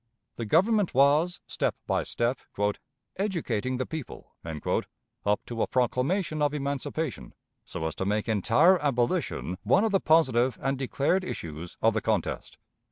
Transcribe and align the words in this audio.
The 0.37 0.45
Government 0.47 0.95
was, 0.95 1.41
step 1.45 1.75
by 1.85 2.01
step, 2.01 2.39
"educating 3.17 3.77
the 3.77 3.85
people" 3.85 4.33
up 5.23 5.45
to 5.45 5.61
a 5.61 5.67
proclamation 5.67 6.41
of 6.41 6.55
emancipation, 6.55 7.35
so 7.65 7.85
as 7.85 7.93
to 7.97 8.05
make 8.05 8.27
entire 8.27 8.81
abolition 8.83 9.59
one 9.61 9.83
of 9.83 9.91
the 9.91 10.01
positive 10.01 10.57
and 10.59 10.75
declared 10.75 11.23
issues 11.23 11.77
of 11.83 11.93
the 11.93 12.01
contest. 12.01 12.57